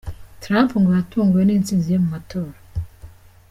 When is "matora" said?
2.15-2.57